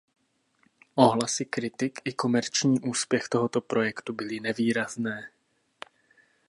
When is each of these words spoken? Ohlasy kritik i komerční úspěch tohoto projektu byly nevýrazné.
Ohlasy 0.95 1.45
kritik 1.45 1.99
i 2.05 2.13
komerční 2.13 2.79
úspěch 2.79 3.29
tohoto 3.29 3.61
projektu 3.61 4.13
byly 4.13 4.39
nevýrazné. 4.39 5.29